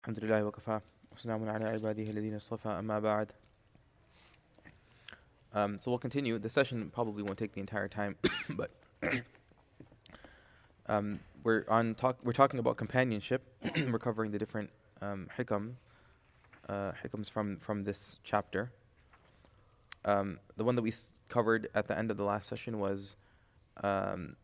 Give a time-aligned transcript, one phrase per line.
[0.00, 0.80] الحمد لله وكفى
[1.12, 3.32] وسلام على عباده الذين اصطفى أما بعد
[5.52, 6.38] um, so we'll continue.
[6.38, 8.16] The session probably won't take the entire time,
[8.50, 8.70] but
[10.86, 12.18] um, we're on talk.
[12.22, 13.42] We're talking about companionship.
[13.90, 14.70] we're covering the different
[15.02, 15.72] um, hikam,
[16.68, 18.70] uh, hikams from from this chapter.
[20.04, 23.16] Um, the one that we s- covered at the end of the last session was
[23.82, 24.36] um,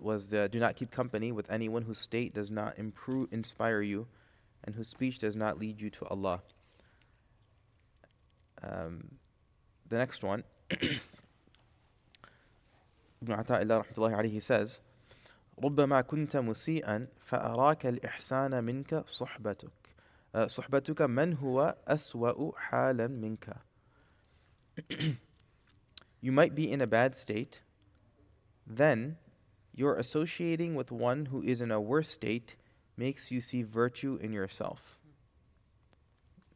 [0.00, 4.08] was uh, do not keep company with anyone whose state does not improve, inspire you,
[4.63, 6.41] and whose speech does not lead you to Allah.
[8.61, 9.17] Um,
[9.87, 10.99] the next one, Ibn
[13.23, 14.81] Ata'illah rahmatullahi alayhi says,
[15.63, 19.71] ربما كنت مسيئا فأراك الإحسان منك صحبتك
[20.35, 23.57] uh, صحبتك من هو أسوأ حالا منك
[26.21, 27.61] You might be in a bad state,
[28.65, 29.17] then
[29.73, 32.55] your associating with one who is in a worse state
[32.97, 34.97] makes you see virtue in yourself.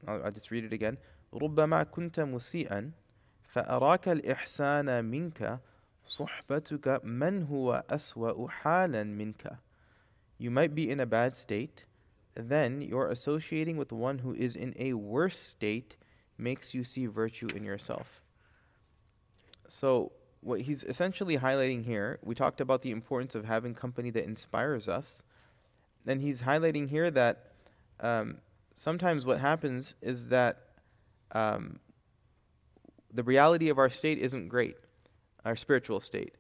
[0.07, 0.98] I'll, I'll just read it again.
[1.34, 2.91] ربما كنت مسيئا
[3.47, 5.59] فأراك الإحسان منك
[6.05, 9.58] صحبتك من هو أسوأ حالا منك.
[10.38, 11.86] You might be in a bad state,
[12.33, 15.95] then your associating with one who is in a worse state
[16.38, 18.22] makes you see virtue in yourself.
[19.67, 24.23] So, what he's essentially highlighting here, we talked about the importance of having company that
[24.25, 25.22] inspires us.
[26.06, 27.52] And he's highlighting here that
[28.00, 28.38] um,
[28.74, 30.58] sometimes what happens is that
[31.32, 31.80] um,
[33.12, 34.77] the reality of our state isn't great,
[35.44, 36.34] our spiritual state.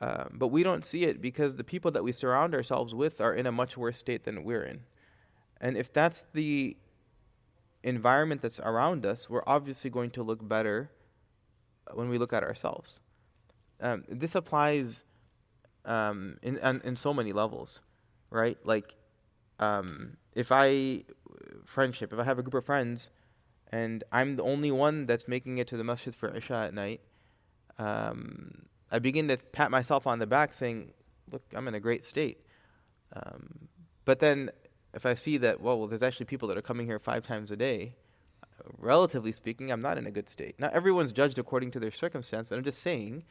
[0.00, 3.32] Um, but we don't see it because the people that we surround ourselves with are
[3.32, 4.80] in a much worse state than we're in.
[5.60, 6.76] And if that's the
[7.82, 10.90] environment that's around us, we're obviously going to look better
[11.92, 13.00] when we look at ourselves.
[13.80, 15.02] Um, this applies
[15.84, 17.80] um, in, in in so many levels,
[18.34, 18.58] right?
[18.64, 18.94] Like,
[19.58, 21.04] um, if I
[21.64, 23.10] friendship, if I have a group of friends,
[23.72, 27.00] and I'm the only one that's making it to the masjid for Isha at night,
[27.78, 30.92] um, I begin to pat myself on the back, saying,
[31.30, 32.44] "Look, I'm in a great state."
[33.12, 33.68] Um,
[34.04, 34.50] but then,
[34.92, 37.50] if I see that, well, well, there's actually people that are coming here five times
[37.50, 37.94] a day,
[38.78, 40.58] relatively speaking, I'm not in a good state.
[40.58, 43.24] Now, everyone's judged according to their circumstance, but I'm just saying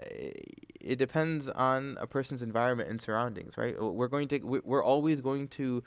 [0.00, 3.80] it depends on a person's environment and surroundings, right?
[3.80, 5.82] We're going to, we- we're always going to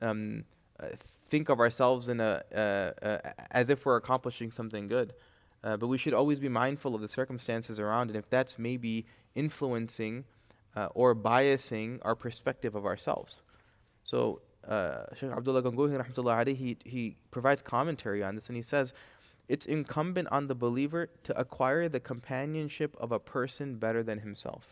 [0.00, 0.44] um,
[0.80, 0.86] uh,
[1.28, 2.58] think of ourselves in a, uh,
[3.04, 3.18] uh,
[3.50, 5.14] as if we're accomplishing something good.
[5.64, 9.06] Uh, but we should always be mindful of the circumstances around, and if that's maybe
[9.36, 10.24] influencing
[10.74, 13.42] uh, or biasing our perspective of ourselves.
[14.04, 18.62] So uh, Shaykh Abdullah Gangohi rahmatullah alayhi, he, he provides commentary on this and he
[18.62, 18.92] says,
[19.52, 24.66] it's incumbent on the believer to acquire the companionship of a person better than himself.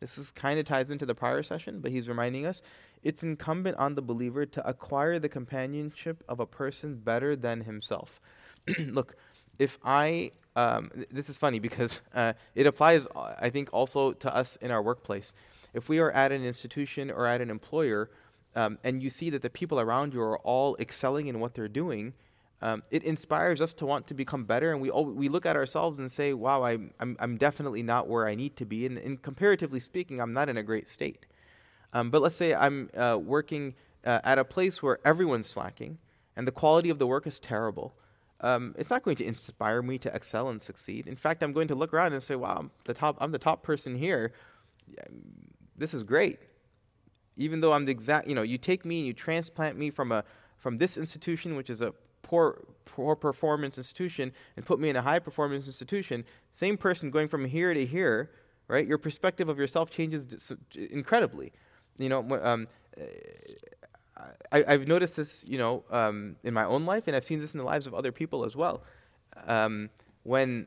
[0.00, 2.62] This is kind of ties into the prior session, but he's reminding us
[3.04, 8.20] it's incumbent on the believer to acquire the companionship of a person better than himself.
[8.80, 9.14] Look,
[9.60, 14.34] if I, um, th- this is funny because uh, it applies, I think, also to
[14.34, 15.32] us in our workplace.
[15.74, 18.10] If we are at an institution or at an employer,
[18.56, 21.68] um, and you see that the people around you are all excelling in what they're
[21.68, 22.14] doing,
[22.62, 24.70] um, it inspires us to want to become better.
[24.72, 28.08] And we al- we look at ourselves and say, "Wow, I'm I'm, I'm definitely not
[28.08, 31.26] where I need to be." And, and comparatively speaking, I'm not in a great state.
[31.92, 33.74] Um, but let's say I'm uh, working
[34.04, 35.98] uh, at a place where everyone's slacking
[36.36, 37.94] and the quality of the work is terrible.
[38.40, 41.06] Um, it's not going to inspire me to excel and succeed.
[41.06, 43.16] In fact, I'm going to look around and say, "Wow, I'm the top.
[43.20, 44.32] I'm the top person here.
[45.76, 46.38] This is great."
[47.36, 50.12] Even though I'm the exact, you know, you take me and you transplant me from
[50.12, 50.22] a
[50.58, 51.92] from this institution, which is a
[52.22, 56.24] poor poor performance institution, and put me in a high performance institution.
[56.52, 58.30] Same person going from here to here,
[58.68, 58.86] right?
[58.86, 61.52] Your perspective of yourself changes incredibly.
[61.98, 62.68] You know, um,
[64.52, 67.54] I, I've noticed this, you know, um, in my own life, and I've seen this
[67.54, 68.82] in the lives of other people as well.
[69.46, 69.88] Um,
[70.22, 70.66] when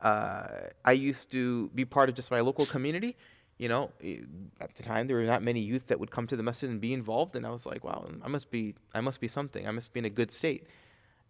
[0.00, 0.46] uh,
[0.84, 3.16] I used to be part of just my local community,
[3.60, 4.16] you know, eh,
[4.58, 6.80] at the time there were not many youth that would come to the masjid and
[6.80, 9.68] be involved, and I was like, wow, I must be, I must be something.
[9.68, 10.66] I must be in a good state.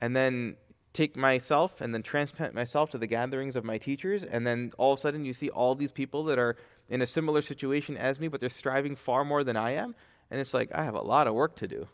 [0.00, 0.55] And then
[0.93, 4.93] take myself and then transplant myself to the gatherings of my teachers, and then all
[4.93, 6.56] of a sudden you see all these people that are
[6.88, 9.97] in a similar situation as me, but they're striving far more than I am,
[10.31, 11.88] and it's like I have a lot of work to do.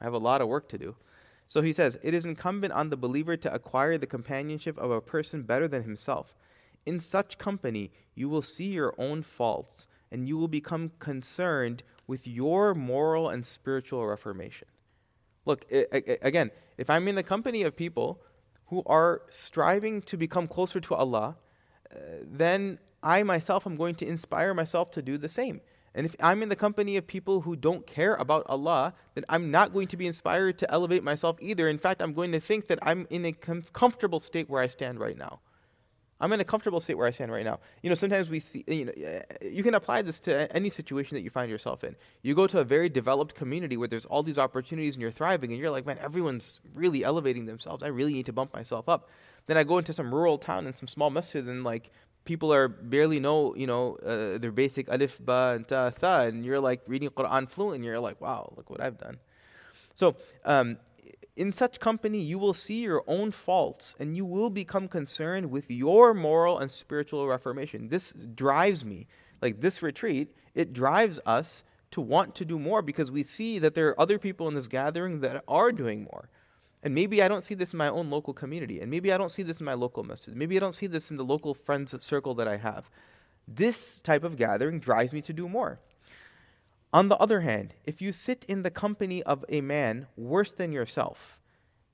[0.00, 0.96] I have a lot of work to do.
[1.46, 5.02] So he says, It is incumbent on the believer to acquire the companionship of a
[5.02, 6.34] person better than himself.
[6.84, 12.26] In such company, you will see your own faults, and you will become concerned with
[12.26, 14.68] your moral and spiritual reformation.
[15.44, 18.22] Look, i- i- again, if I'm in the company of people
[18.66, 21.36] who are striving to become closer to Allah,
[21.90, 25.60] uh, then I myself am going to inspire myself to do the same.
[25.94, 29.50] And if I'm in the company of people who don't care about Allah, then I'm
[29.50, 31.68] not going to be inspired to elevate myself either.
[31.68, 34.68] In fact, I'm going to think that I'm in a com- comfortable state where I
[34.68, 35.40] stand right now.
[36.22, 37.58] I'm in a comfortable state where I stand right now.
[37.82, 38.92] You know, sometimes we see, you know,
[39.42, 41.96] you can apply this to any situation that you find yourself in.
[42.22, 45.50] You go to a very developed community where there's all these opportunities and you're thriving,
[45.50, 47.82] and you're like, man, everyone's really elevating themselves.
[47.82, 49.10] I really need to bump myself up.
[49.48, 51.90] Then I go into some rural town in some small masjid, and like
[52.24, 56.44] people are barely know, you know, uh, their basic alif, ba, and ta, tha, and
[56.44, 59.18] you're like reading Quran fluent, and you're like, wow, look what I've done.
[59.94, 60.14] So,
[60.44, 60.78] um,
[61.36, 65.70] in such company, you will see your own faults and you will become concerned with
[65.70, 67.88] your moral and spiritual reformation.
[67.88, 69.06] This drives me.
[69.40, 71.62] Like this retreat, it drives us
[71.92, 74.68] to want to do more because we see that there are other people in this
[74.68, 76.28] gathering that are doing more.
[76.82, 78.80] And maybe I don't see this in my own local community.
[78.80, 80.36] And maybe I don't see this in my local masjid.
[80.36, 82.90] Maybe I don't see this in the local friends circle that I have.
[83.48, 85.78] This type of gathering drives me to do more.
[86.92, 90.72] On the other hand, if you sit in the company of a man worse than
[90.72, 91.38] yourself,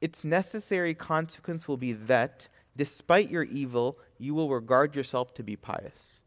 [0.01, 5.57] its necessary consequence will be that, despite your evil, you will regard yourself to be
[5.57, 6.23] pious.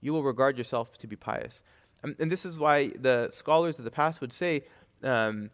[0.00, 1.62] You will regard yourself to be pious.
[2.02, 4.64] And, and this is why the scholars of the past would say,
[5.02, 5.50] um,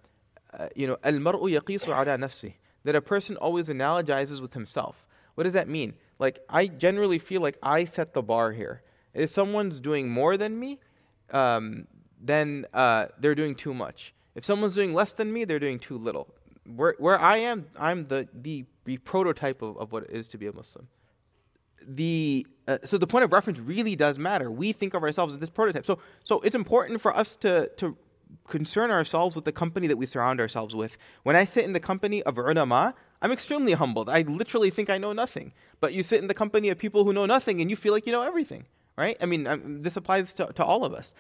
[0.56, 2.55] uh, you know, al-mar'u yaqisu ala nafsi,
[2.85, 5.06] that a person always analogizes with himself.
[5.35, 5.94] What does that mean?
[6.19, 8.82] Like, I generally feel like I set the bar here.
[9.12, 10.81] If someone's doing more than me,
[11.31, 11.87] um,
[12.26, 14.14] then uh, they're doing too much.
[14.34, 16.28] If someone's doing less than me, they're doing too little.
[16.64, 20.38] Where, where I am, I'm the, the, the prototype of, of what it is to
[20.38, 20.88] be a Muslim.
[21.87, 24.50] The, uh, so the point of reference really does matter.
[24.50, 25.87] We think of ourselves as this prototype.
[25.87, 27.96] So, so it's important for us to, to
[28.49, 30.99] concern ourselves with the company that we surround ourselves with.
[31.23, 34.11] When I sit in the company of ulama, I'm extremely humbled.
[34.11, 35.52] I literally think I know nothing.
[35.81, 38.06] But you sit in the company of people who know nothing and you feel like
[38.06, 38.67] you know everything,
[38.99, 39.17] right?
[39.20, 41.14] I mean, um, this applies to, to all of us.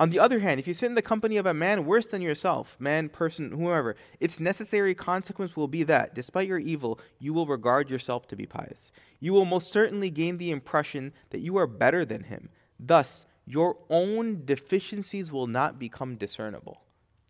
[0.00, 2.22] On the other hand, if you sit in the company of a man worse than
[2.22, 7.44] yourself, man, person, whoever, its necessary consequence will be that, despite your evil, you will
[7.44, 8.92] regard yourself to be pious.
[9.20, 12.48] You will most certainly gain the impression that you are better than him.
[12.78, 16.80] Thus, your own deficiencies will not become discernible.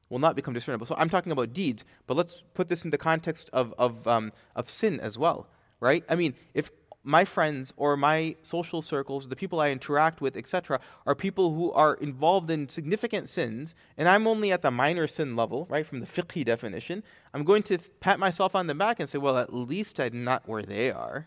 [0.08, 0.86] Will not become discernible.
[0.86, 4.30] So I'm talking about deeds, but let's put this in the context of, of, um,
[4.54, 5.48] of sin as well,
[5.80, 6.04] right?
[6.08, 6.70] I mean, if
[7.02, 11.72] my friends or my social circles, the people I interact with, etc., are people who
[11.72, 16.00] are involved in significant sins, and I'm only at the minor sin level, right, from
[16.00, 17.02] the fiqh definition,
[17.32, 20.46] I'm going to pat myself on the back and say, well, at least I'm not
[20.46, 21.26] where they are,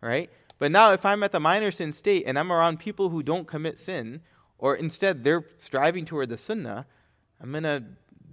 [0.00, 0.30] right?
[0.58, 3.46] But now, if I'm at the minor sin state and I'm around people who don't
[3.46, 4.20] commit sin,
[4.58, 6.86] or instead they're striving toward the sunnah,
[7.40, 7.82] I'm going to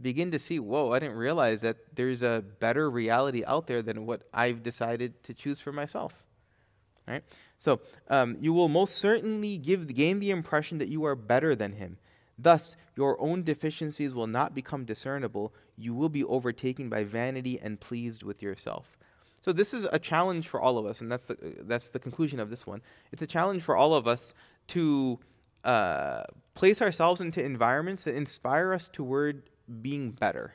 [0.01, 4.05] begin to see, whoa, I didn't realize that there's a better reality out there than
[4.05, 6.13] what I've decided to choose for myself.
[7.07, 7.23] Right?
[7.57, 11.73] So um, you will most certainly give gain the impression that you are better than
[11.73, 11.97] him.
[12.37, 15.53] Thus, your own deficiencies will not become discernible.
[15.77, 18.97] You will be overtaken by vanity and pleased with yourself.
[19.41, 22.39] So this is a challenge for all of us, and that's the, that's the conclusion
[22.39, 22.81] of this one.
[23.11, 24.33] It's a challenge for all of us
[24.69, 25.19] to
[25.63, 26.23] uh,
[26.53, 29.43] place ourselves into environments that inspire us toward
[29.81, 30.53] being better.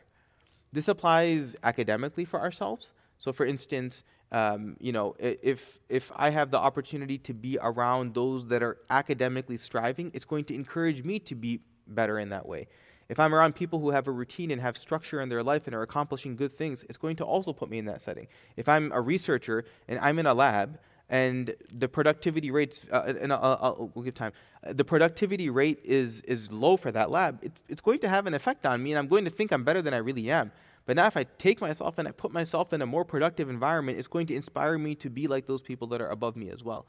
[0.73, 2.93] This applies academically for ourselves.
[3.19, 4.03] So, for instance,
[4.33, 8.79] um, you know, if if I have the opportunity to be around those that are
[8.91, 12.67] academically striving, it's going to encourage me to be better in that way.
[13.09, 15.77] If I'm around people who have a routine and have structure in their life and
[15.77, 18.27] are accomplishing good things, it's going to also put me in that setting.
[18.57, 23.15] If I'm a researcher and I'm in a lab and the productivity rates, uh, uh
[23.21, 24.33] and I'll, I'll, we'll give time,
[24.65, 28.35] the productivity rate is is low for that lab, it, it's going to have an
[28.35, 30.51] effect on me, and I'm going to think I'm better than I really am.
[30.87, 33.99] But now, if I take myself and I put myself in a more productive environment,
[33.99, 36.63] it's going to inspire me to be like those people that are above me as
[36.63, 36.87] well.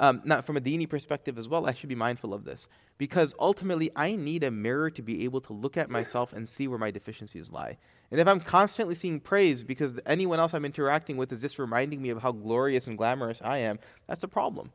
[0.00, 3.34] Um, now, from a dini perspective as well, I should be mindful of this because
[3.38, 6.78] ultimately I need a mirror to be able to look at myself and see where
[6.78, 7.78] my deficiencies lie.
[8.10, 12.02] And if I'm constantly seeing praise because anyone else I'm interacting with is just reminding
[12.02, 14.72] me of how glorious and glamorous I am, that's a problem.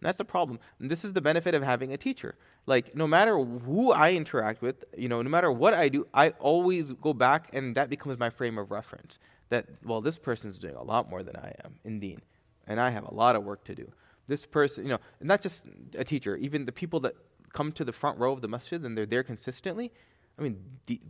[0.00, 0.58] That's the problem.
[0.78, 2.34] And this is the benefit of having a teacher.
[2.66, 6.30] Like, no matter who I interact with, you know, no matter what I do, I
[6.38, 9.18] always go back and that becomes my frame of reference.
[9.50, 12.22] That, well, this person's doing a lot more than I am in Deen.
[12.66, 13.92] And I have a lot of work to do.
[14.26, 15.66] This person, you know, not just
[15.98, 17.14] a teacher, even the people that
[17.52, 19.90] come to the front row of the masjid and they're there consistently.
[20.38, 20.56] I mean,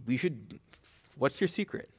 [0.06, 0.58] we should,
[1.16, 1.90] what's your secret?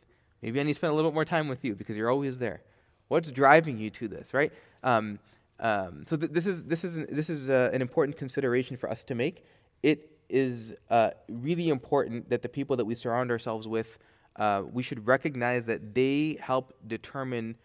[0.41, 2.39] Maybe I need to spend a little bit more time with you because you're always
[2.39, 2.62] there.
[3.07, 4.51] What's driving you to this, right?
[4.83, 5.19] Um,
[5.62, 9.03] um, so th- this is this is this is uh, an important consideration for us
[9.06, 9.46] to make.
[9.84, 14.00] It is uh, really important that the people that we surround ourselves with,
[14.38, 17.56] uh, we should recognize that they help determine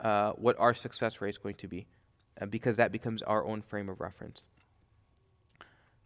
[0.00, 1.86] uh, what our success rate is going to be,
[2.40, 4.46] uh, because that becomes our own frame of reference.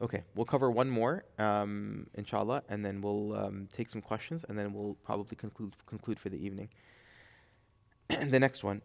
[0.03, 4.59] Okay, we'll cover one more, um, inshallah, and then we'll um, take some questions, and
[4.59, 6.69] then we'll probably conclude conclude for the evening.
[8.09, 8.83] the next one.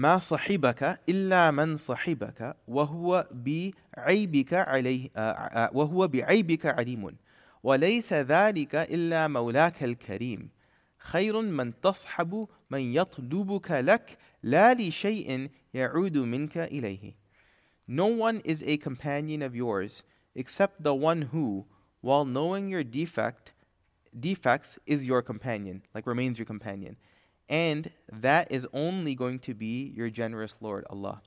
[0.00, 5.10] ما صحبك إلا من صحبك وهو بعيبك عليه
[5.72, 7.16] وهو بعيبك عليم
[7.62, 10.50] وليس ذلك إلا مولاك الكريم
[10.98, 17.14] خير من تصحب من يطلبك لك لا لشيء يعود منك إليه
[17.86, 20.02] No one is a companion of yours
[20.34, 21.66] except the one who,
[22.00, 23.52] while knowing your defect,
[24.18, 26.96] defects, is your companion, like remains your companion.
[27.50, 31.20] And that is only going to be your generous Lord, Allah.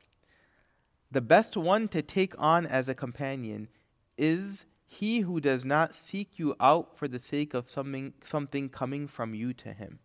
[1.11, 3.67] The best one to take on as a companion
[4.17, 9.07] is he who does not seek you out for the sake of something, something coming
[9.07, 9.99] from you to him.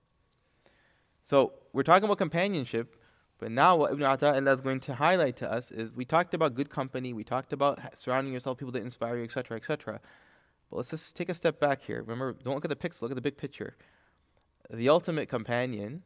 [1.23, 2.97] So, we're talking about companionship,
[3.39, 6.55] but now what Ibn Ata'illah is going to highlight to us is we talked about
[6.55, 10.01] good company, we talked about surrounding yourself people that inspire you, etc., etc.
[10.69, 12.01] But let's just take a step back here.
[12.01, 13.77] Remember, don't look at the pixel, look at the big picture.
[14.71, 16.03] The ultimate companion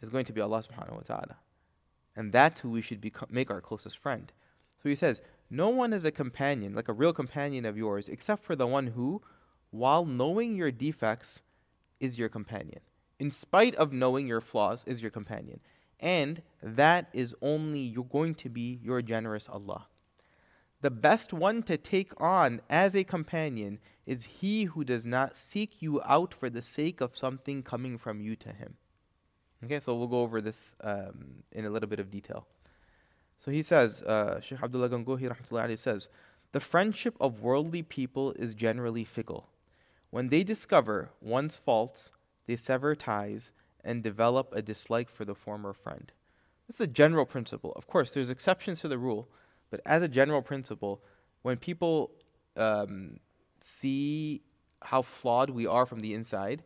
[0.00, 1.36] is going to be Allah subhanahu wa ta'ala.
[2.14, 4.32] And that's who we should beco- make our closest friend.
[4.82, 5.20] So he says,
[5.50, 8.88] No one is a companion, like a real companion of yours, except for the one
[8.88, 9.22] who,
[9.70, 11.42] while knowing your defects,
[12.00, 12.80] is your companion.
[13.18, 15.60] In spite of knowing your flaws, is your companion.
[15.98, 19.86] And that is only you're going to be your generous Allah.
[20.80, 25.80] The best one to take on as a companion is he who does not seek
[25.80, 28.74] you out for the sake of something coming from you to him.
[29.64, 32.46] Okay, so we'll go over this um, in a little bit of detail.
[33.38, 36.08] So he says, uh, Sheikh Abdullah Gangohi says,
[36.52, 39.48] the friendship of worldly people is generally fickle.
[40.10, 42.12] When they discover one's faults,
[42.46, 43.50] they sever ties
[43.84, 46.12] and develop a dislike for the former friend.
[46.66, 47.72] This is a general principle.
[47.76, 49.28] Of course, there's exceptions to the rule,
[49.70, 51.02] but as a general principle,
[51.42, 52.12] when people
[52.56, 53.18] um,
[53.60, 54.42] see
[54.82, 56.62] how flawed we are from the inside,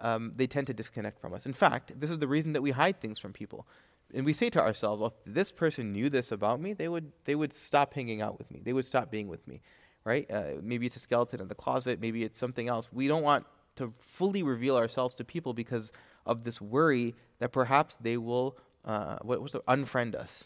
[0.00, 1.46] um, they tend to disconnect from us.
[1.46, 3.66] In fact, this is the reason that we hide things from people.
[4.12, 7.10] And we say to ourselves, well, if this person knew this about me, they would,
[7.24, 8.60] they would stop hanging out with me.
[8.62, 9.60] They would stop being with me,
[10.04, 10.30] right?
[10.30, 12.00] Uh, maybe it's a skeleton in the closet.
[12.00, 12.92] Maybe it's something else.
[12.92, 13.46] We don't want
[13.76, 15.90] to fully reveal ourselves to people because
[16.26, 20.44] of this worry that perhaps they will uh, what was it, unfriend us,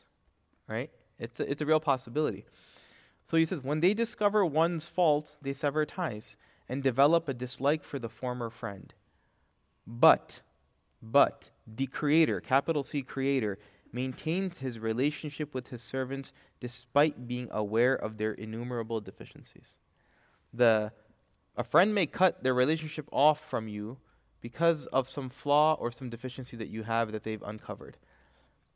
[0.69, 0.91] right?
[1.19, 2.45] It's a, it's a real possibility.
[3.25, 6.37] So he says, when they discover one's faults, they sever ties
[6.69, 8.95] and develop a dislike for the former friend.
[9.87, 10.41] But,
[11.03, 13.59] but the Creator, capital C Creator,
[13.93, 19.77] maintains his relationship with his servants despite being aware of their innumerable deficiencies.
[20.53, 20.93] The
[21.57, 23.99] a friend may cut their relationship off from you
[24.41, 27.97] because of some flaw or some deficiency that you have that they've uncovered.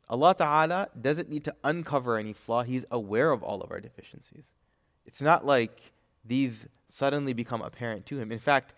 [0.08, 4.54] Allah Ta'ala doesn't need to uncover any flaw, He's aware of all of our deficiencies.
[5.04, 5.92] It's not like
[6.24, 8.32] these suddenly become apparent to Him.
[8.32, 8.74] In fact,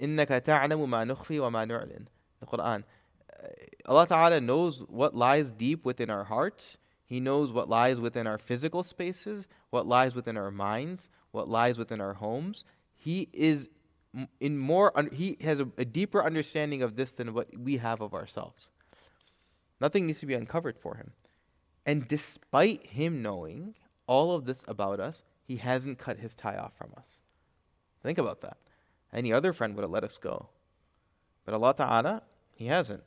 [0.00, 2.06] إِنَّكَ تَعْلَمُ مَا نُخْفِي وَمَا نُعْلِنُ
[2.40, 2.84] The Quran.
[3.32, 3.46] Uh,
[3.86, 6.78] Allah Ta'ala knows what lies deep within our hearts.
[7.06, 11.78] He knows what lies within our physical spaces, what lies within our minds, what lies
[11.78, 12.64] within our homes.
[12.94, 13.68] He is
[14.40, 18.14] in more he has a, a deeper understanding of this than what we have of
[18.14, 18.70] ourselves.
[19.85, 21.11] Nothing needs to be uncovered for him.
[21.85, 23.75] And despite him knowing
[24.07, 27.21] all of this about us, he hasn't cut his tie off from us.
[28.01, 28.57] Think about that.
[29.13, 30.49] Any other friend would have let us go.
[31.45, 32.23] But Allah Ta'ala,
[32.55, 33.03] He hasn't.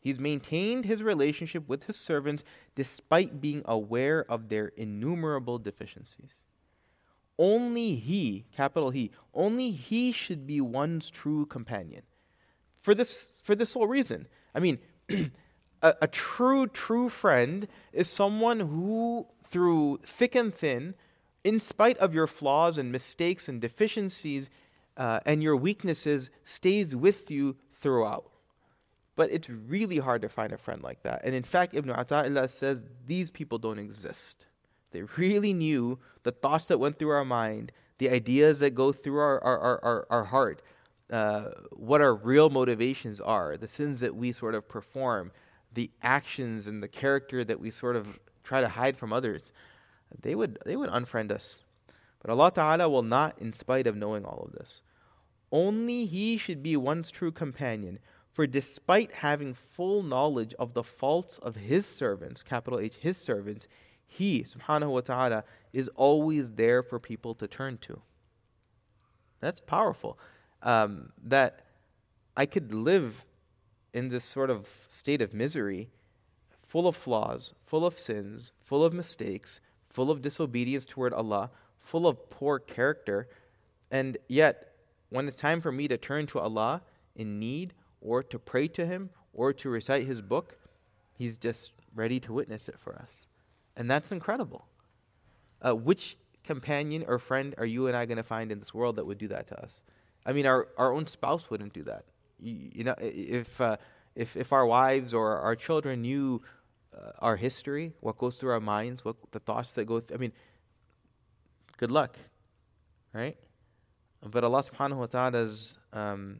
[0.00, 2.44] He's maintained His relationship with His servants
[2.76, 6.44] despite being aware of their innumerable deficiencies
[7.40, 12.02] only he, capital He, only he should be one's true companion.
[12.82, 14.28] For this, for this sole reason.
[14.54, 14.78] I mean,
[15.82, 20.94] a, a true, true friend is someone who, through thick and thin,
[21.44, 24.50] in spite of your flaws and mistakes and deficiencies
[24.96, 28.30] uh, and your weaknesses, stays with you throughout.
[29.16, 31.22] But it's really hard to find a friend like that.
[31.24, 34.46] And in fact, Ibn Ata'illah says these people don't exist.
[34.92, 39.18] They really knew the thoughts that went through our mind, the ideas that go through
[39.18, 40.62] our, our, our, our, heart,
[41.10, 45.32] uh, what our real motivations are, the sins that we sort of perform,
[45.72, 49.52] the actions and the character that we sort of try to hide from others.
[50.22, 51.60] They would, they would unfriend us.
[52.20, 54.82] But Allah Ta'ala will not, in spite of knowing all of this.
[55.52, 57.98] Only He should be one's true companion.
[58.32, 63.66] For despite having full knowledge of the faults of His servants, capital H, His servants,
[64.10, 68.02] he, subhanahu wa ta'ala, is always there for people to turn to.
[69.38, 70.18] That's powerful.
[70.62, 71.64] Um, that
[72.36, 73.24] I could live
[73.92, 75.88] in this sort of state of misery,
[76.66, 82.06] full of flaws, full of sins, full of mistakes, full of disobedience toward Allah, full
[82.06, 83.28] of poor character,
[83.90, 84.70] and yet
[85.08, 86.82] when it's time for me to turn to Allah
[87.16, 90.56] in need or to pray to Him or to recite His book,
[91.12, 93.26] He's just ready to witness it for us.
[93.76, 94.66] And that's incredible.
[95.60, 98.96] Uh, which companion or friend are you and I going to find in this world
[98.96, 99.82] that would do that to us?
[100.24, 102.04] I mean, our, our own spouse wouldn't do that.
[102.40, 103.76] You, know, if, uh,
[104.14, 106.42] if, if our wives or our children knew
[106.96, 110.18] uh, our history, what goes through our minds, what the thoughts that go through, I
[110.18, 110.32] mean,
[111.76, 112.16] good luck,
[113.12, 113.36] right?
[114.22, 116.38] But Allah subhanahu wa ta'ala's, um,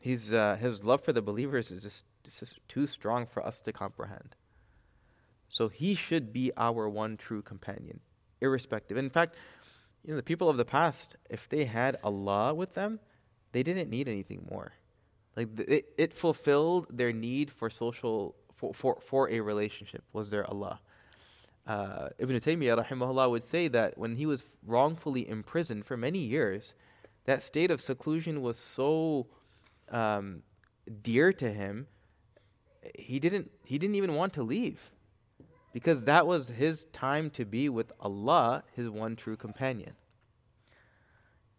[0.00, 3.72] he's, uh, his love for the believers is just, just too strong for us to
[3.72, 4.36] comprehend.
[5.48, 8.00] So he should be our one true companion,
[8.40, 8.96] irrespective.
[8.96, 9.36] In fact,
[10.04, 13.00] you know, the people of the past, if they had Allah with them,
[13.56, 14.74] they didn't need anything more.
[15.34, 20.46] Like it, it fulfilled their need for social for, for, for a relationship was their
[20.46, 20.78] Allah.
[21.66, 26.74] Uh, Ibn Taymiyyah rahimahullah would say that when he was wrongfully imprisoned for many years,
[27.24, 29.26] that state of seclusion was so
[29.90, 30.42] um,
[31.02, 31.86] dear to him,
[32.94, 34.90] he didn't he didn't even want to leave
[35.72, 39.94] because that was his time to be with Allah, his one true companion.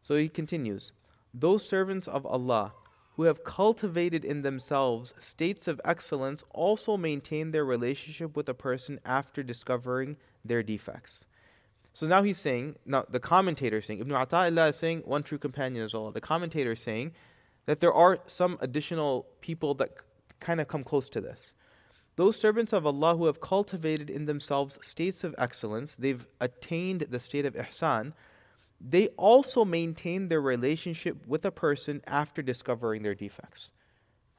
[0.04, 0.92] So he continues
[1.40, 2.74] Those servants of Allah
[3.16, 9.00] who have cultivated in themselves states of excellence also maintain their relationship with a person
[9.06, 11.26] after discovering their defects.
[11.94, 15.38] So now he's saying, now the commentator is saying, Ibn Ata'illah is saying, one true
[15.38, 16.12] companion is Allah.
[16.12, 17.14] The commentator is saying
[17.68, 19.92] that there are some additional people that
[20.40, 21.54] kind of come close to this.
[22.16, 27.20] Those servants of Allah who have cultivated in themselves states of excellence, they've attained the
[27.20, 28.14] state of ihsan,
[28.80, 33.72] they also maintain their relationship with a person after discovering their defects.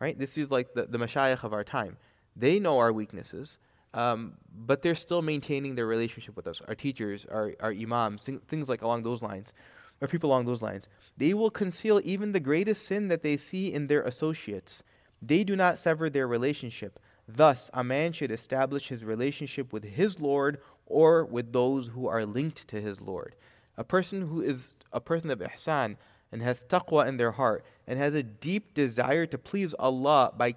[0.00, 0.18] Right?
[0.18, 1.96] This is like the, the mashayikh of our time.
[2.36, 3.58] They know our weaknesses,
[3.94, 6.62] um, but they're still maintaining their relationship with us.
[6.68, 9.52] Our teachers, our, our imams, things like along those lines,
[10.00, 10.88] or people along those lines.
[11.16, 14.84] They will conceal even the greatest sin that they see in their associates.
[15.20, 20.18] They do not sever their relationship Thus, a man should establish his relationship with his
[20.18, 23.36] Lord or with those who are linked to his Lord.
[23.78, 25.96] A person who is a person of ihsan
[26.30, 30.56] and has taqwa in their heart and has a deep desire to please Allah by,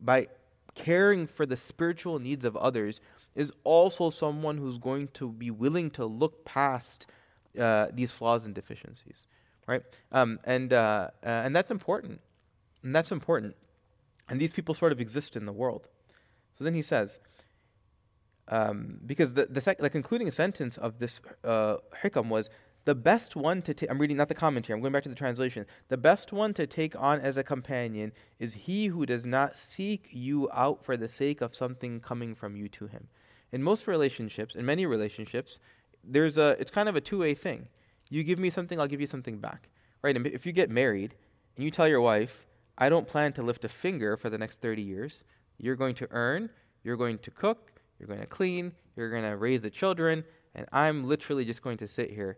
[0.00, 0.26] by
[0.74, 3.00] caring for the spiritual needs of others
[3.34, 7.06] is also someone who's going to be willing to look past
[7.58, 9.26] uh, these flaws and deficiencies,
[9.66, 9.82] right?
[10.10, 12.20] Um, and uh, uh, and that's important,
[12.82, 13.54] and that's important.
[14.28, 15.88] And these people sort of exist in the world.
[16.52, 17.18] So then he says,
[18.52, 22.50] um, because the, the, sec- the, concluding sentence of this uh, hikam was,
[22.84, 25.14] the best one to take, I'm reading not the commentary, I'm going back to the
[25.14, 25.64] translation.
[25.88, 30.08] The best one to take on as a companion is he who does not seek
[30.10, 33.08] you out for the sake of something coming from you to him.
[33.52, 35.58] In most relationships, in many relationships,
[36.04, 37.68] there's a, it's kind of a two way thing.
[38.10, 39.70] You give me something, I'll give you something back.
[40.02, 40.14] Right?
[40.14, 41.14] And if you get married
[41.56, 42.44] and you tell your wife,
[42.76, 45.24] I don't plan to lift a finger for the next 30 years,
[45.56, 46.50] you're going to earn,
[46.84, 47.71] you're going to cook,
[48.02, 51.78] you're going to clean, you're going to raise the children, and I'm literally just going
[51.78, 52.36] to sit here.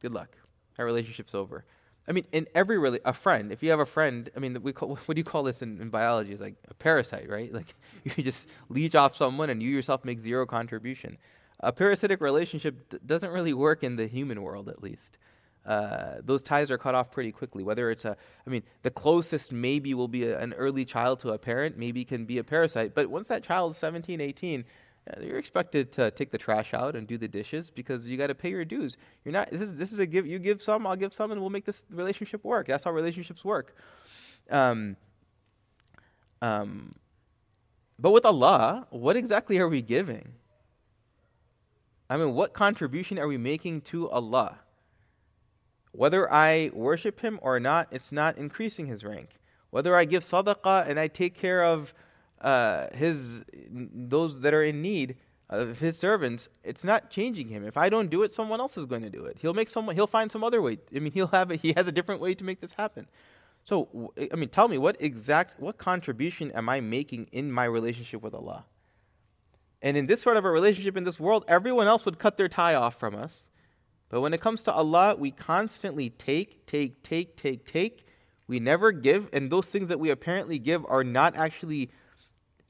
[0.00, 0.36] Good luck.
[0.78, 1.64] Our relationship's over.
[2.08, 3.52] I mean, in every really a friend.
[3.52, 5.80] If you have a friend, I mean, we call, what do you call this in,
[5.80, 6.32] in biology?
[6.32, 7.52] It's like a parasite, right?
[7.60, 7.74] Like
[8.04, 11.18] you just leech off someone, and you yourself make zero contribution.
[11.60, 15.18] A parasitic relationship d- doesn't really work in the human world, at least
[15.66, 17.62] uh, those ties are cut off pretty quickly.
[17.62, 21.30] Whether it's a, I mean, the closest maybe will be a, an early child to
[21.30, 22.94] a parent, maybe can be a parasite.
[22.94, 24.64] But once that child's is 17, 18,
[25.08, 28.28] uh, you're expected to take the trash out and do the dishes because you got
[28.28, 28.96] to pay your dues.
[29.24, 29.50] You're not.
[29.50, 30.26] This is this is a give.
[30.26, 32.66] You give some, I'll give some, and we'll make this relationship work.
[32.66, 33.74] That's how relationships work.
[34.50, 34.96] Um,
[36.42, 36.94] um,
[37.98, 40.32] but with Allah, what exactly are we giving?
[42.08, 44.58] I mean, what contribution are we making to Allah?
[45.92, 49.30] Whether I worship him or not, it's not increasing his rank.
[49.70, 51.94] Whether I give sadaqah and I take care of
[52.40, 55.16] uh, his those that are in need
[55.48, 57.64] of his servants, it's not changing him.
[57.64, 59.36] If I don't do it, someone else is going to do it.
[59.40, 59.96] He'll make someone.
[59.96, 60.78] He'll find some other way.
[60.94, 61.50] I mean, he'll have.
[61.50, 63.06] A, he has a different way to make this happen.
[63.64, 68.22] So, I mean, tell me what exact what contribution am I making in my relationship
[68.22, 68.64] with Allah?
[69.82, 72.48] And in this sort of a relationship in this world, everyone else would cut their
[72.48, 73.48] tie off from us
[74.10, 78.04] but when it comes to Allah, we constantly take, take, take, take, take.
[78.48, 81.90] We never give, and those things that we apparently give are not actually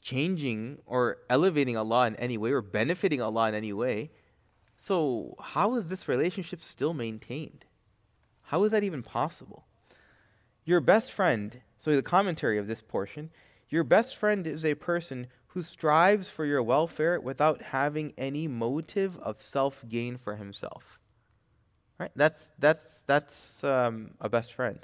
[0.03, 4.11] changing or elevating Allah in any way or benefiting Allah in any way.
[4.77, 7.65] So, how is this relationship still maintained?
[8.43, 9.65] How is that even possible?
[10.67, 13.31] Your best friend, so the commentary of this portion,
[13.71, 19.19] your best friend is a person who strives for your welfare without having any motive
[19.19, 21.00] of self gain for himself.
[22.01, 22.11] Right?
[22.17, 24.79] That's, that's, that's um, a best friend.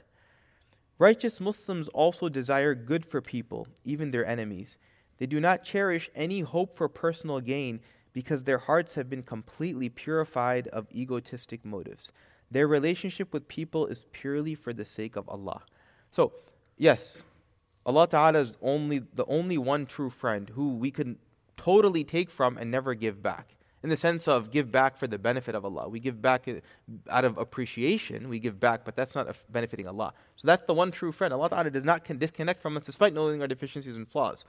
[0.98, 4.76] Righteous Muslims also desire good for people, even their enemies.
[5.16, 7.80] They do not cherish any hope for personal gain
[8.12, 12.12] because their hearts have been completely purified of egotistic motives.
[12.50, 15.62] Their relationship with people is purely for the sake of Allah.
[16.10, 16.32] So,
[16.76, 17.24] yes,
[17.86, 21.16] Allah Ta'ala is only the only one true friend who we can
[21.56, 23.56] totally take from and never give back.
[23.86, 25.88] In the sense of give back for the benefit of Allah.
[25.88, 26.48] We give back
[27.08, 30.12] out of appreciation, we give back, but that's not benefiting Allah.
[30.34, 31.32] So that's the one true friend.
[31.32, 34.44] Allah Ta'ala does not disconnect from us despite knowing our deficiencies and flaws.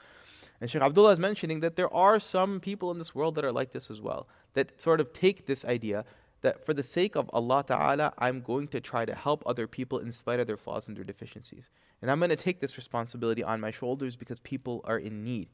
[0.60, 3.52] And Sheikh Abdullah is mentioning that there are some people in this world that are
[3.52, 6.04] like this as well, that sort of take this idea
[6.42, 10.00] that for the sake of Allah Ta'ala, I'm going to try to help other people
[10.00, 11.70] in spite of their flaws and their deficiencies.
[12.02, 15.50] And I'm going to take this responsibility on my shoulders because people are in need.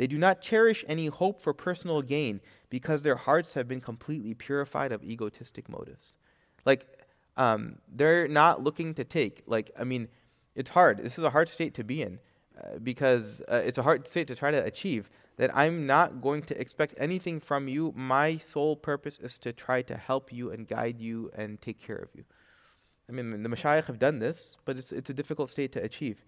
[0.00, 4.32] They do not cherish any hope for personal gain because their hearts have been completely
[4.32, 6.16] purified of egotistic motives.
[6.64, 6.86] Like,
[7.36, 9.42] um, they're not looking to take.
[9.46, 10.08] Like, I mean,
[10.54, 11.02] it's hard.
[11.02, 12.18] This is a hard state to be in
[12.58, 16.44] uh, because uh, it's a hard state to try to achieve that I'm not going
[16.44, 17.92] to expect anything from you.
[17.94, 21.98] My sole purpose is to try to help you and guide you and take care
[21.98, 22.24] of you.
[23.06, 26.24] I mean, the mashayikh have done this, but it's, it's a difficult state to achieve.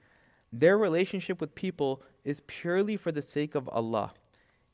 [0.53, 4.13] Their relationship with people is purely for the sake of Allah.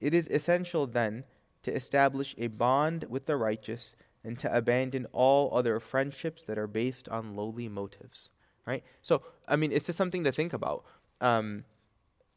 [0.00, 1.24] It is essential then
[1.62, 6.66] to establish a bond with the righteous and to abandon all other friendships that are
[6.66, 8.30] based on lowly motives.
[8.66, 8.84] Right?
[9.02, 10.84] So, I mean, it's just something to think about.
[11.20, 11.64] Um,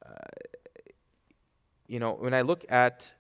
[0.06, 0.14] uh,
[1.88, 3.12] you know, when I look at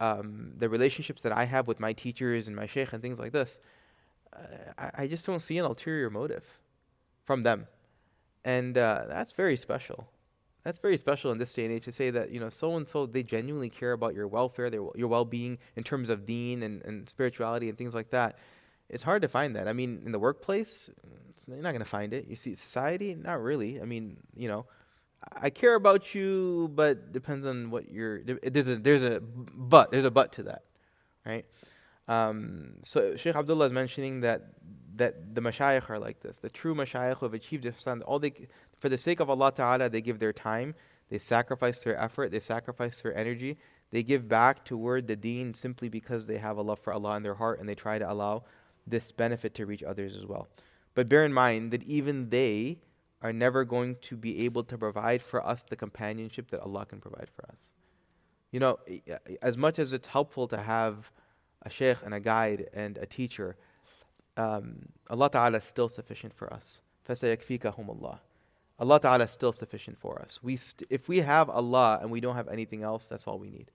[0.00, 3.32] um, the relationships that I have with my teachers and my sheikh and things like
[3.32, 3.60] this,
[4.32, 4.38] uh,
[4.78, 6.44] I, I, just don't see an ulterior motive
[7.24, 7.66] from them.
[8.44, 10.08] And uh, that's very special.
[10.64, 12.88] That's very special in this day and age to say that, you know, so and
[12.88, 16.62] so, they genuinely care about your welfare, their, your well being in terms of deen
[16.62, 18.38] and, and spirituality and things like that.
[18.88, 19.68] It's hard to find that.
[19.68, 20.90] I mean, in the workplace,
[21.46, 22.26] you're not going to find it.
[22.26, 23.80] You see, society, not really.
[23.80, 24.66] I mean, you know,
[25.40, 28.22] I care about you, but depends on what you're.
[28.22, 30.62] There's a there's a but there's a but to that,
[31.26, 31.44] right?
[32.06, 34.52] Um, so Sheikh Abdullah is mentioning that
[34.98, 36.38] that the mashayikh are like this.
[36.38, 38.32] The true mashayikh who have achieved ihsan, all they
[38.78, 40.74] for the sake of Allah Taala, they give their time,
[41.08, 43.58] they sacrifice their effort, they sacrifice their energy,
[43.90, 47.22] they give back toward the Deen simply because they have a love for Allah in
[47.22, 48.44] their heart and they try to allow
[48.86, 50.48] this benefit to reach others as well.
[50.94, 52.78] But bear in mind that even they
[53.22, 57.00] are never going to be able to provide for us the companionship that Allah can
[57.00, 57.74] provide for us.
[58.52, 58.78] You know,
[59.42, 61.10] as much as it's helpful to have
[61.62, 63.56] a sheikh and a guide and a teacher,
[64.37, 66.81] um, Allah Ta'ala is still sufficient for us.
[67.07, 68.19] فَسَيَكْفِيكَهُمُ اللَّهِ
[68.79, 70.39] Allah Ta'ala is still sufficient for us.
[70.41, 73.49] We st- if we have Allah and we don't have anything else, that's all we
[73.49, 73.71] need.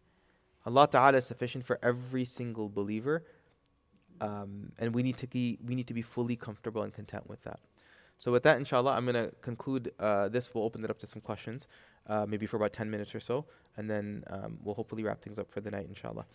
[0.66, 3.25] Allah Ta'ala is sufficient for every single believer,
[4.21, 7.42] um, and we need to be we need to be fully comfortable and content with
[7.42, 7.61] that.
[8.18, 10.53] So with that, inshallah, I'm going to conclude uh, this.
[10.53, 11.68] We'll open it up to some questions,
[12.09, 13.44] uh, maybe for about 10 minutes or so,
[13.77, 16.27] and then um, we'll hopefully wrap things up for the night, inshallah.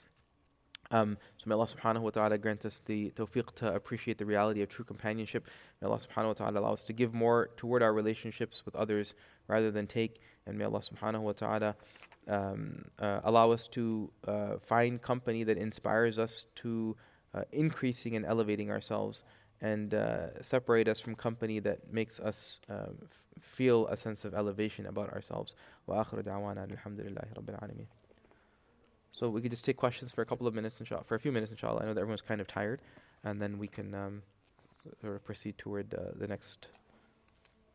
[0.90, 4.62] Um, so may Allah subhanahu wa ta'ala grant us the tawfiq to appreciate the reality
[4.62, 5.46] of true companionship.
[5.80, 9.14] May Allah subhanahu wa ta'ala allow us to give more toward our relationships with others
[9.48, 10.20] rather than take.
[10.46, 11.76] And may Allah subhanahu wa ta'ala
[12.26, 16.96] um, uh, allow us to uh, find company that inspires us to
[17.34, 19.22] uh, increasing and elevating ourselves
[19.60, 22.86] and uh, separate us from company that makes us uh,
[23.40, 25.54] feel a sense of elevation about ourselves.
[29.12, 31.32] So we could just take questions for a couple of minutes, inshallah, for a few
[31.32, 31.82] minutes, inshallah.
[31.82, 32.80] I know that everyone's kind of tired,
[33.24, 34.22] and then we can um,
[35.00, 36.68] sort of proceed toward uh, the next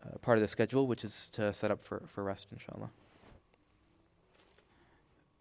[0.05, 2.89] uh, part of the schedule, which is to set up for, for rest, inshallah.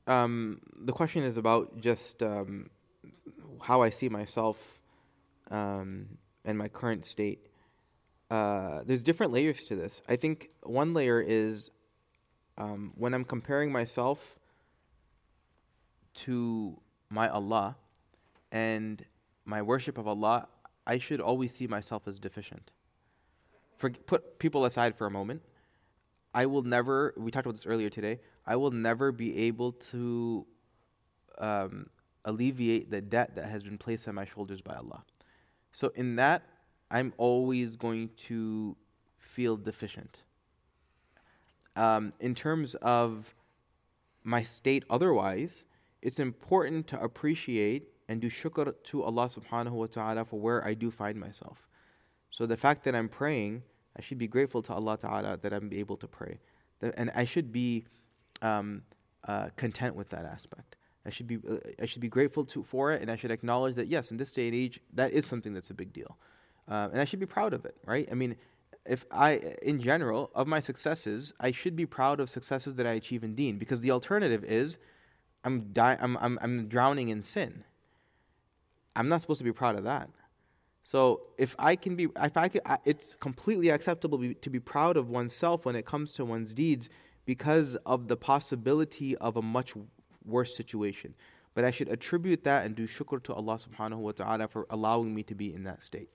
[0.06, 2.70] Um, the question is about just um,
[3.60, 4.58] how I see myself
[5.50, 6.08] um,
[6.44, 7.46] and my current state.
[8.30, 10.02] Uh, there's different layers to this.
[10.08, 11.70] I think one layer is
[12.58, 14.18] um, when I'm comparing myself
[16.14, 16.78] to
[17.10, 17.76] my Allah
[18.50, 19.04] and
[19.44, 20.48] my worship of Allah,
[20.86, 22.70] I should always see myself as deficient.
[23.78, 25.42] For, put people aside for a moment.
[26.34, 30.46] I will never, we talked about this earlier today, I will never be able to
[31.38, 31.86] um,
[32.24, 35.02] alleviate the debt that has been placed on my shoulders by Allah.
[35.72, 36.42] So in that,
[36.90, 38.76] I'm always going to
[39.18, 40.18] feel deficient.
[41.74, 43.34] Um, in terms of
[44.24, 45.64] my state otherwise,
[46.02, 50.74] it's important to appreciate and do shukr to Allah subhanahu wa ta'ala for where I
[50.74, 51.68] do find myself.
[52.30, 53.62] So the fact that I'm praying,
[53.96, 56.40] I should be grateful to Allah ta'ala that I'm able to pray.
[56.80, 57.84] And I should be
[58.42, 58.82] um,
[59.26, 60.76] uh, content with that aspect.
[61.04, 63.74] I should be uh, I should be grateful to for it, and I should acknowledge
[63.74, 66.16] that yes, in this day and age, that is something that's a big deal,
[66.68, 68.08] uh, and I should be proud of it, right?
[68.10, 68.36] I mean,
[68.86, 72.92] if I, in general, of my successes, I should be proud of successes that I
[72.92, 74.78] achieve in Deen, because the alternative is,
[75.44, 77.64] I'm di- I'm I'm I'm drowning in sin.
[78.94, 80.10] I'm not supposed to be proud of that.
[80.84, 85.08] So if I can be, if I can, it's completely acceptable to be proud of
[85.08, 86.88] oneself when it comes to one's deeds
[87.24, 89.74] because of the possibility of a much
[90.24, 91.14] worse situation.
[91.54, 95.14] But I should attribute that and do shukr to Allah subhanahu wa ta'ala for allowing
[95.14, 96.08] me to be in that state.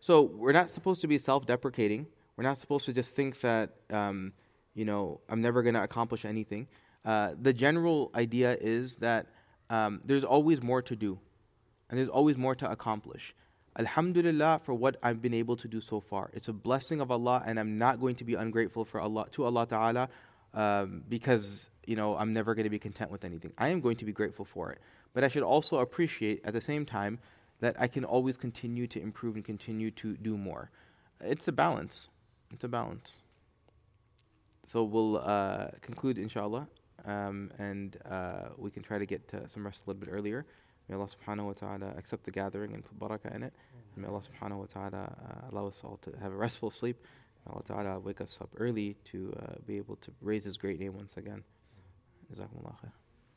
[0.00, 2.06] So we're not supposed to be self deprecating.
[2.36, 4.32] We're not supposed to just think that, um,
[4.74, 6.68] you know, I'm never going to accomplish anything.
[7.04, 9.26] Uh, the general idea is that
[9.70, 11.18] um, there's always more to do
[11.90, 13.34] and there's always more to accomplish.
[13.78, 16.30] Alhamdulillah for what I've been able to do so far.
[16.32, 19.44] It's a blessing of Allah, and I'm not going to be ungrateful for Allah to
[19.44, 20.08] Allah Taala
[20.54, 23.52] um, because you know I'm never going to be content with anything.
[23.58, 24.78] I am going to be grateful for it,
[25.14, 27.18] but I should also appreciate at the same time
[27.60, 30.70] that I can always continue to improve and continue to do more.
[31.20, 32.08] It's a balance.
[32.52, 33.16] It's a balance.
[34.64, 36.68] So we'll uh, conclude, inshallah,
[37.04, 40.46] um, and uh, we can try to get to some rest a little bit earlier.
[40.88, 43.52] May Allah subhanahu wa ta'ala accept the gathering and put barakah in it.
[43.94, 46.96] And may Allah subhanahu wa ta'ala uh, allow us all to have a restful sleep.
[47.46, 50.80] May Allah ta'ala wake us up early to uh, be able to raise His great
[50.80, 51.44] name once again.
[52.32, 52.99] Jazakumullah khair.